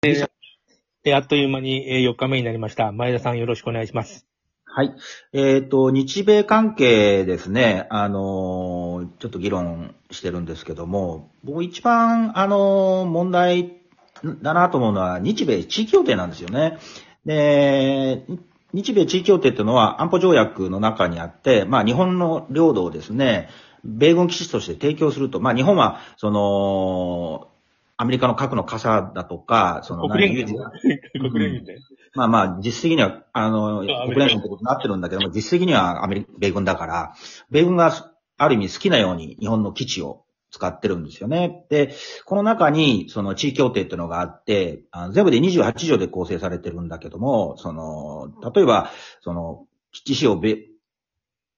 [0.00, 2.92] で、あっという間に4日目になりました。
[2.92, 4.26] 前田さんよろしくお願いします。
[4.64, 4.94] はい。
[5.32, 13.78] えっ、と、日米関係ですね、あのちょっと議論してるんですけども、僕一番、あの問題
[14.40, 16.78] だなと思うのは、日米地域協定なんですよね。
[17.26, 18.22] で、
[18.72, 23.48] 日米地域協定っていうのは安保条約の中にあって、まあ日本の領土をですね、
[23.82, 27.48] 米軍基地として提供すると、まあ日本は、その、
[28.00, 30.70] アメリカの核の傘だとか、その、国連軍何
[31.30, 31.78] 国連軍で。
[32.14, 37.14] まあまあ、実質的には、あの、国連軍ってことになってるんだけども、実質的にはアメリカ、米軍だから、
[37.50, 37.92] 米軍が
[38.36, 41.66] ある意味好きなように日本の基地を使ってるんですよね。
[41.70, 41.92] で、
[42.24, 48.90] この中に、その地位協定っていうのがあって、あの全部で28条で構成されてるんだけども、その、例えば、
[49.22, 50.66] その、基地使用を米、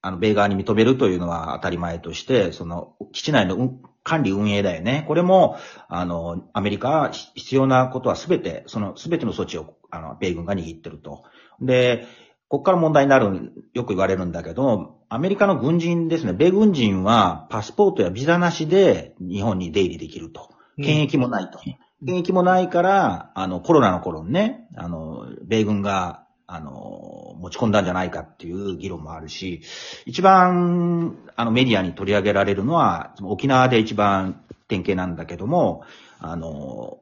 [0.00, 5.04] あの、米側に認めるというのは当たり前として、その、基地内の運管理運営だよね。
[5.06, 5.56] これも、
[5.88, 11.24] あの、アメリカは必要なことはすべて、そのすべての措置を、あの、米軍が握ってると。
[11.60, 12.06] で、
[12.48, 20.50] ここから問題になる、よく言われるんだけど、アメリカの軍人ですね、米軍人はパスポートやビザなしで日本に出入りできると。
[20.76, 21.60] 検疫もないと。
[22.04, 29.62] 検疫もないから、あの、コロナの頃にね、あの、米軍が、あの、持ち込んだんじゃないかっていう議論もあるし、
[30.06, 35.84] 一番、あの、メディアに取り上げられるのは、その沖縄で一番典型なんだけども、
[36.18, 37.00] あの、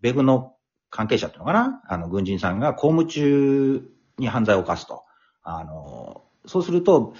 [0.00, 0.54] 米軍の
[0.88, 1.82] 関係者っていうのかな？
[1.86, 5.04] あの、軍人さんが公務中に犯罪を犯すと。
[5.42, 7.14] あの、そうすると、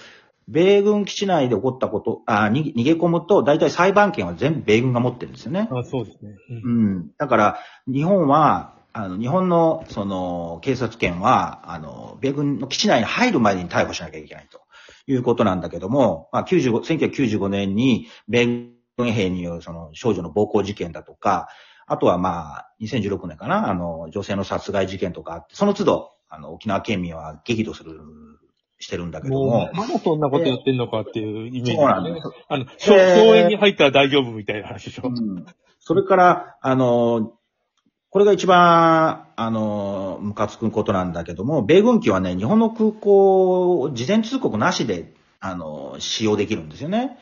[0.47, 5.69] 米軍基地内で起こったこと、あ逃げ逃げ込むと、大体裁判権は全部米軍が持ってるんですよね。
[5.71, 6.35] あそうですね。
[6.49, 7.11] うんうん。
[7.17, 14.61] だから、日本は、あの、日本の、その、警察権は、あの、米軍の基地内に入る前に逮捕しなきゃいけないと
[15.07, 21.47] いうことなんだけども、まあ、95、1995年に、米軍兵によるその少女の暴行事件だとか、
[21.87, 27.99] あとはまあ、2016年かな、あの、女性の殺害事件とかあって、その都度、あの、沖縄県民は激怒する、
[28.79, 32.27] してるんだけどももう、、まだそんなことやってんのかっていうイメージそうなんです。
[32.47, 35.07] あの、荘荘園に入ったら大丈夫みたいな話でしょ。
[35.07, 35.45] うん
[35.83, 37.33] それから、あの、
[38.11, 47.17] これが一番、あの、ムカつくことなんだけども、米軍機はね、日本の空港を事前通告なしで、あの、使用できるんですよね。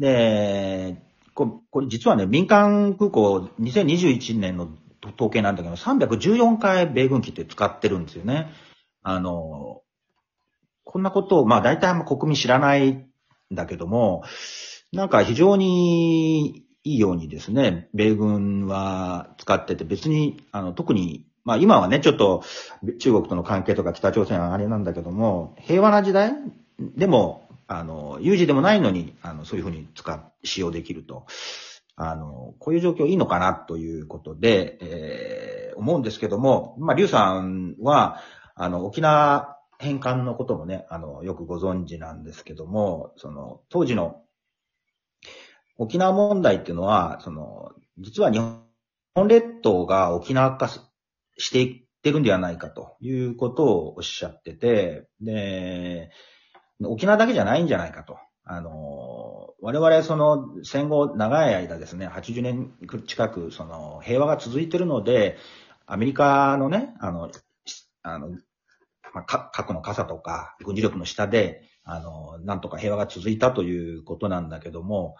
[0.00, 1.00] で、
[1.34, 4.70] これ実はね、民間空港、2021年の
[5.14, 8.50] 統計なんだけど、314回米軍機って使ってるんですよね。
[9.04, 9.82] あの、
[10.82, 13.06] こんなことを、まあ大体あんま国民知らないん
[13.52, 14.24] だけども、
[14.92, 22.42] なんか非常にいいようにですね、米軍は使ってて、別に、あの、特に、まあ今はね、ちょっと
[22.98, 26.32] 中国との関係とか北朝鮮はあれなんだけども、平和な時代
[26.78, 31.26] でも、あの、有事でもないのに、あの、そういうふうに使っ、使用できると。
[31.96, 38.20] あの、こういう状況いいのかなということで、えー思うんですけども、まあ、劉さんは、
[38.54, 44.20] あの、沖縄返還のこともね、あの、よくご存知なんですけども、その、当時の
[45.76, 48.40] 沖縄問題っていうのは、その、実は日
[49.14, 56.10] 本列島が沖縄化していってるんではないかということをおっしゃってて、で、
[56.82, 58.18] 沖縄だけじゃないんじゃないかと。
[58.44, 62.74] あの、我々その戦後長い間ですね、80年
[63.06, 65.38] 近くその平和が続いてるので、
[65.86, 67.30] アメリカのね、あの、
[68.02, 68.30] あの、
[69.14, 75.16] まあ、核の傘とか軍事力の下で、あの、なんとか平和が続いたということなんだけども、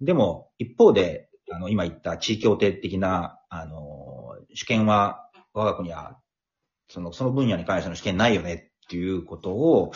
[0.00, 6.18] でも、一方で、あの、今言った地位協定的な、あの、主権は、我が国は、
[6.88, 9.92] その、その分野に関しての主権ないよねっていうことを、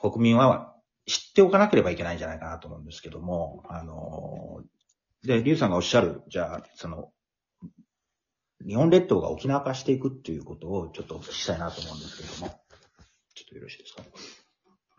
[0.00, 0.74] 国民は
[1.06, 4.62] 知っておかなければいけないんじゃないかなと思うんですけども、あの、
[5.24, 7.12] で、リュウさんがおっしゃる、じゃあ、その、
[8.66, 12.60] 日本列島が沖縄化していくっていうことをちょっとお聞きしたいなと思うんですけども、
[13.34, 14.02] ちょっとよろしいですか？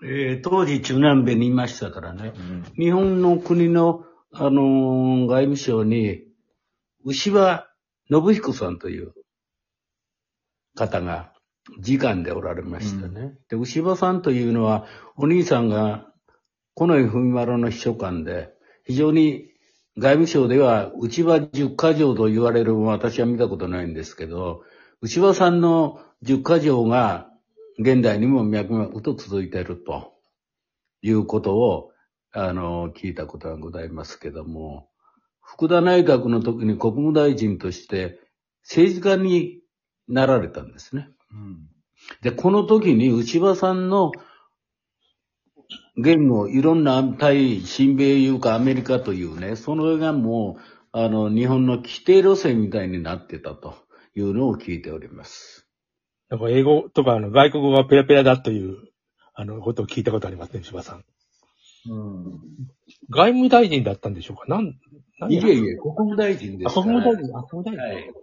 [0.04, 2.34] えー当時中南米にいましたからね。
[2.36, 2.64] うん。
[2.76, 4.04] 日本の国の、
[4.34, 6.24] あのー外務省に、
[7.04, 7.68] 牛場
[8.10, 9.14] 信彦さんという
[10.76, 11.34] 方が、
[11.82, 13.38] 次官でおられましたね。
[13.50, 14.86] で、牛場さんというのは、
[15.18, 16.08] お兄さんが、
[16.76, 18.50] 近衛文丸の秘書官で、
[18.86, 19.52] 非常に
[19.98, 24.64] 外務省では内場十箇条と言われる、私は見たことないんですけど、
[25.02, 27.30] 内場さんの十箇条が
[27.80, 30.14] 現代にも脈々と続いていると
[31.02, 31.91] いうことを、
[32.34, 34.90] あの、聞いたことがございますけども、
[35.42, 38.20] 福田内閣の時に国務大臣として
[38.64, 39.60] 政治家に
[40.08, 41.10] なられたんですね。
[41.32, 41.68] うん。
[42.22, 44.12] で、この時に内場さんの
[45.98, 50.62] 言語、いろんな対親米いうかアメリカというね、そのがもう、
[50.94, 53.76] あの、日本の規定路線みたいになってたと
[54.16, 55.68] いうのを聞いております。
[56.30, 58.78] なんか英語とかあの外国語がペラペラだという、
[59.34, 61.04] あの、ことを聞いたことありますね、柴さん。
[61.90, 62.24] うん。
[63.10, 64.46] 外務大臣だったんでしょうか？
[64.48, 64.76] なん、
[65.20, 67.02] 何いえいえ、国務大臣であ、すから。
[67.02, 67.96] 国務大臣、あ、国務大臣。
[67.96, 68.14] はい。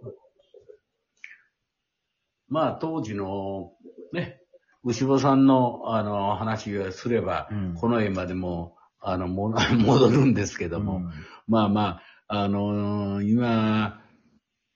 [2.47, 3.71] まあ、当時の、
[4.13, 4.39] ね、
[4.83, 7.73] 牛尾さんの、あの、話をすれば、うん。
[7.75, 11.03] この絵までも、あの、も 戻るんですけども、
[11.47, 11.81] まあま
[12.27, 14.01] あ、あの今、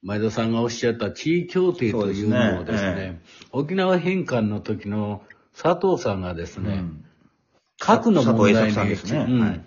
[0.02, 3.22] 前田さんがおっしゃった地位協定というのをですね、そうですね。
[3.52, 5.22] 沖縄返還の時の
[5.56, 7.06] 佐藤さんがですね、うん
[7.84, 9.26] 核の問題ですね。
[9.30, 9.40] うん。
[9.42, 9.62] はい。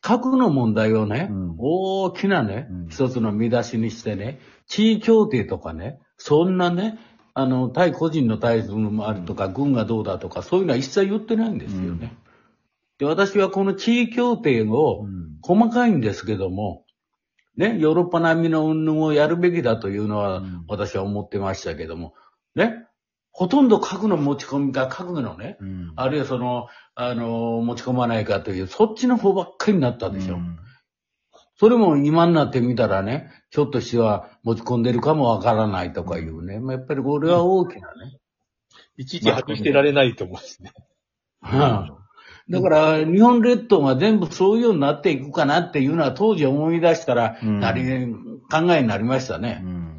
[0.00, 1.54] 核の問題をね、うん。
[1.58, 2.88] 大きなね、うん。
[2.88, 6.98] 一つの見出しにしてね、地位協定とかね、そんなね、
[7.34, 12.16] あの、対個人の対立もあるとか、軍がどうだとか、そういうのは一切言ってないんですよね。
[12.98, 15.38] で、私はこの地位協定を、うん。
[15.42, 16.84] 細かいんですけども、
[17.56, 20.64] ね、ヨーロッパ並みの運動をやるべきだというのはうん。
[20.68, 22.14] 私は思ってましたけども、
[22.54, 22.86] ね、
[23.40, 30.34] ほとんど核の持ち込みか、核のね、うんあるいはその、あの、持ち込まないかという、そっちの方ばっかりになったでしょ。
[30.34, 30.58] うん
[31.56, 36.58] それも今になってみたらね、ひょっとしては持ち込んでるかもわからないとかいうね。
[36.58, 38.18] まあやっぱりこれは大きなね。
[38.96, 40.72] いちいち外してられないと思うんですね。
[41.42, 41.90] うん
[42.50, 47.82] だから、日本列島が全部そういうようになっていくかなっていうのは当時思い出したら、うんなり、
[48.50, 49.62] 考えになりましたうね。
[49.64, 49.90] ん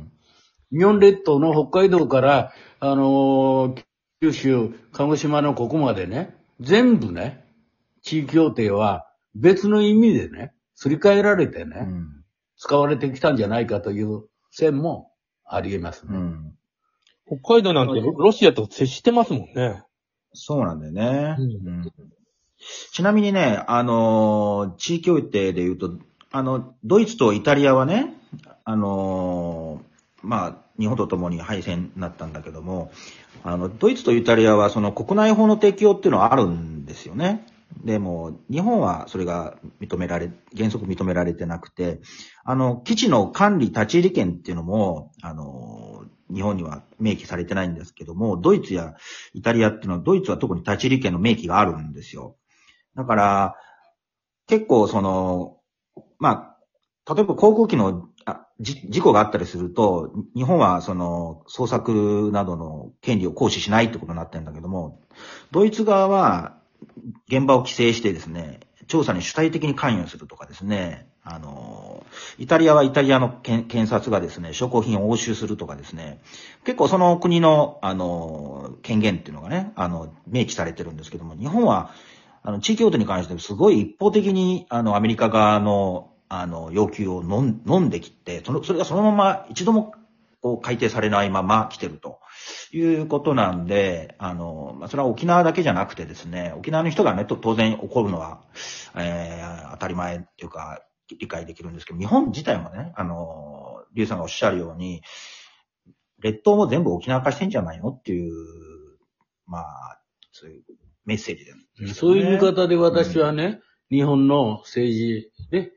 [0.72, 3.84] 日本列島の北海道から、あのー
[4.22, 7.46] 九州、鹿児島のここまでね、全部ね、
[8.02, 12.08] 地域協定は別の意味でね、すり替えられてね、うん
[12.58, 15.12] 使われてきたんじゃないかという線も
[15.44, 16.16] あり得ますね。
[16.16, 16.54] うん
[17.28, 19.84] 北海道なんてロロシアと接してますもんね。
[20.34, 21.36] そうなんだよね。
[21.40, 21.92] うんうん
[22.92, 25.92] ちなみにね、あのー地位協定で言うと、
[26.32, 28.14] あの、ドイツとイタリアはね、
[28.64, 32.92] あのーまあ、日本と共に敗戦になったんだけども、
[33.44, 37.46] あの、ドイツとイタリアはその国内法の適用っていうのはあるんですよね。
[37.84, 42.02] でも、日本はそれが認められ、原則認められてなくて、
[42.44, 48.96] あの、基地の管理立ち入り権っていうのも、あの、日本には明記されてないんですけども、ドイツや
[49.34, 52.36] イタリアっていうのは、ドイツは特に立ち入り権の明記があるんですよ。
[52.96, 53.56] だから、
[54.48, 55.58] 結構その、
[56.20, 56.56] ま
[57.06, 58.10] あ、例えば航空機の
[58.62, 65.00] じ事故があったりすると、日本はその捜索などの権利を行使しないってことになってるんだけども、
[65.52, 66.58] ドイツ側は
[67.28, 72.06] 現場を規制してですね、調査に主体的に関与するとかですね、あの、
[72.38, 76.20] イタリアはイタリアの検察がですね、証拠品を押収するとかですね、
[76.64, 81.92] 結構その国の、あの、権限っていうのがね、あの、明記されてるんですけども、日本は、
[82.44, 89.94] あの、地域協定に関してすごい一方的に、あの、アメリカ側の、あの、要求を飲ん飲んできて、その、それがそのまま一度も、
[90.40, 92.20] こう、改定されないまま来てると
[92.72, 98.40] いうことなんで、あの、まあ、それは沖縄だけじゃなくてですね、沖縄の人がね、と当然怒るのは、
[98.96, 100.82] えー、当たり前っていうか、
[101.20, 105.02] 理解できるんですけど、日本自体もね、あの、リュウさんがおっしゃるように、
[106.22, 108.32] 列島も全部沖縄化してんじゃないのっていう、
[109.48, 110.00] まあ、
[110.32, 110.64] そういう
[111.04, 111.94] メッセージで。
[111.94, 115.74] そういう見方で私はね、日本の政治で、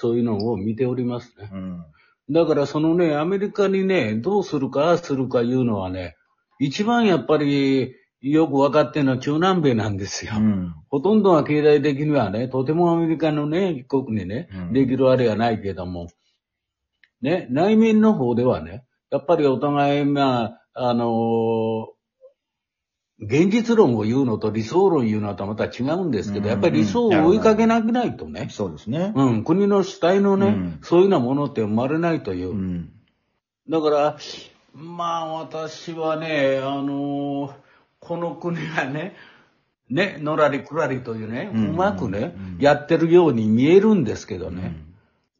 [0.00, 1.50] そういうのを見ておりますね。
[1.52, 1.84] うん。
[2.30, 6.14] だからそのね、アメリカにね、どうするか、するかいうのはね、
[6.60, 10.34] 一番やっぱりよく分かってるのは中南米なんですよ。
[10.36, 10.72] うん。
[10.88, 16.06] ほとんどは経済的にはね、とてもアメリカのね、一国にねうん、できるあれはないけども、
[17.20, 20.44] ね、内面の方ではね、やっぱりお互い、ま
[20.74, 21.97] あ、あのー
[23.20, 29.12] 現実論を言うのと理想論を言うのとはまた違うんですけど、うんやっぱり理想を追いかけなくないとね、そうですね。
[29.14, 32.50] うん、国の主体のね、うんそういうようなものって生まれないという。
[32.50, 32.92] うん。
[33.68, 34.16] だから、
[34.72, 37.52] まあ私はね、あのー
[38.00, 39.16] この国がね、
[39.90, 44.76] ね、のらりくらりというね、ううんまくね、うんやってるように見えるんですけどね、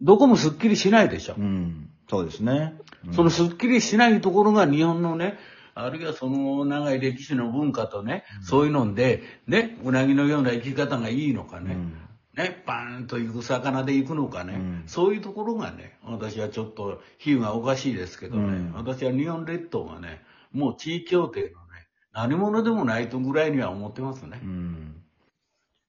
[0.00, 1.35] どこもすっきりしないでしょ。
[1.38, 1.90] うん。
[2.11, 2.75] そうですね。
[3.06, 5.38] うんそのすっきりしないところが日本のね、
[5.85, 12.08] あるいはその長い歴史の文化とね、そういうので、ね、うなぎのような生き方がいいのかね、うん。
[12.37, 14.82] ね、バーンと行く魚で行くのかね、うん。
[14.87, 18.73] そういうところがね、私はちょっと比喩がおかしいですけどね、うん。
[18.75, 24.40] 私は日本列島がね、もう地域協定のね、何者でもないとぐらいには思ってますね。
[24.42, 24.47] う。
[24.47, 25.02] ん。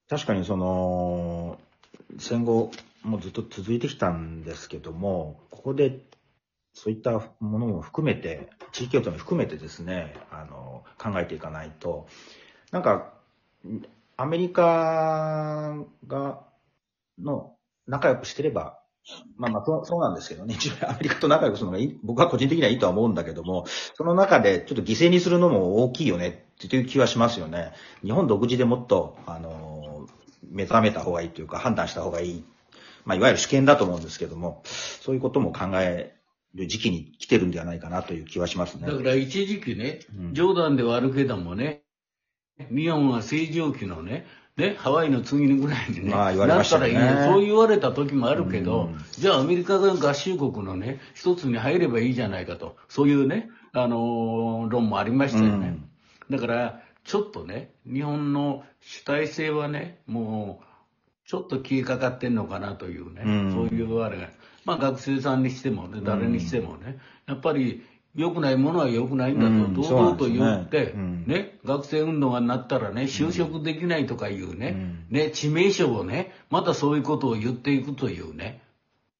[0.08, 1.58] 確かにその、
[2.18, 2.70] 戦後
[3.02, 6.00] もずっと続いてきたんですけども、ここで
[6.72, 12.06] そういったものも含めて、地域協定も含めてですね、あの、考えていかないと、
[12.70, 13.12] なんか、
[14.16, 15.74] アメリカ
[16.06, 16.40] が、
[17.18, 17.54] の、
[17.86, 18.80] 仲良くしてれば
[19.36, 20.56] まあまあそう、そうなんですけどね。
[20.86, 27.72] アメリカと仲良くするのがいい、僕は個人的にはいいとは思うんだけども、その中でちょっと犠牲にするのも大きいよねっていう気はしますよね。
[28.02, 30.06] 日本独自でもっと、あの、
[30.50, 32.44] 目覚めた方がいいというか判断した方がいい。
[33.04, 36.14] まあいわゆる主権だと思うんですけども、そういうことも考え
[36.54, 38.86] る時期に来てるんではないかなという気はしますね。
[38.86, 41.82] だから一時期ねうん、冗談ではあるけどもね、
[42.70, 44.26] 日本は正常期のね、
[44.56, 46.94] ね、ハワイの次ぐらいにね、まあ言われましたよね。
[46.94, 47.32] なったらいいね。
[47.32, 49.04] そう言われた時もあるけど、うん。
[49.12, 55.78] じゃあアメリカが合衆国のね、一つに入ればいいじゃないかと、そういうね、あのー論もありましたよね。
[56.30, 60.64] だから、ちょっとね、日本の主体性はね、もう、
[61.28, 63.52] ちょっと消えかかってんのかなというね、うん。
[63.52, 64.28] そういうあれが、
[64.64, 67.82] まあ学生さんにしてもね、誰にしてもね、やっぱり
[68.16, 69.74] 良くないものは良くないんだと、うん。
[69.74, 71.58] 堂々と言って、ね。
[71.64, 75.06] 学生運動がなったらね、就職できないとかいうね、うん。
[75.10, 78.62] ね、致命傷をね、またそういうことを言っていくというね、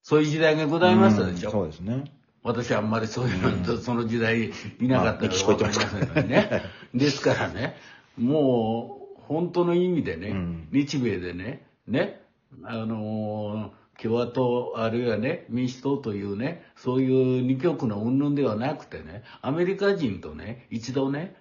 [0.03, 1.51] そういう時代がございましたでしょ。
[1.51, 1.53] うん。
[1.53, 2.13] そうですね。
[2.43, 4.47] 私はあんまりそういうのと、その時代
[4.81, 6.63] いなかったまあ聞こえてますわかりませんね。
[6.95, 7.77] ですからね、
[8.19, 10.69] もう、本当の意味でね、うん。
[10.73, 12.21] 日米でね、ね、
[12.65, 21.37] あのー共和党、あるいはね、民主党というね、そういう二極の云々ではなくてね、アメリカ人とね、一度ね、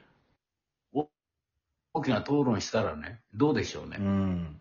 [0.94, 1.08] お
[1.94, 3.98] 大きな討論したらね、どうでしょうね。
[4.00, 4.60] うん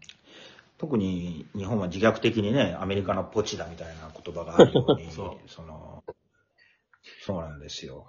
[0.78, 6.04] 特に日本は自虐的にね、アメリカのポチだみたいな言葉があるように、 そうその、
[7.22, 8.06] そうなんですよ。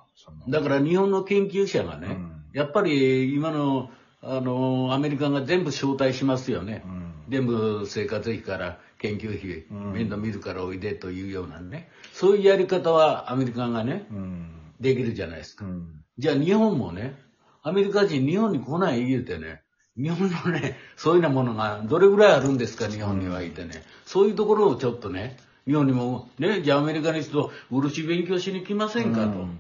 [0.50, 3.92] だから日本の研究者がね、うんやっぱり今の、
[4.22, 6.84] あの、アメリカが全部招待しますよね。
[6.86, 11.88] うん全部生活費から研究費、うん面倒見るからおいでというようなね。
[12.12, 14.50] そういうやり方はアメリカがね、うん
[14.80, 15.66] できるじゃないですか。
[15.66, 17.16] うんじゃあ日本もね、
[17.62, 19.62] アメリカ人日本に来ない言うてね、
[19.96, 23.84] 日本のね、そういうようなものがどれぐらいあるんですか、日本にはいてね。
[24.06, 29.28] そういうところをちょっとね、日本にも、ね、じゃあアメリカの人、漆勉強しに来ませんかと。
[29.28, 29.60] うん